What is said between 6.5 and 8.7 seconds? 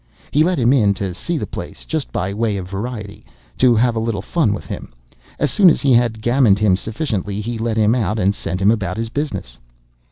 him sufficiently, he let him out, and sent